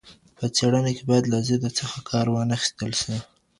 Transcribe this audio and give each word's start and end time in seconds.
په 0.37 0.45
څېړنه 0.55 0.91
کې 0.95 1.03
باید 1.09 1.25
له 1.33 1.39
ضد 1.47 1.63
څخه 1.79 1.97
کار 2.09 2.25
وانه 2.31 2.55
خیستل 2.61 2.91
سی. 3.01 3.15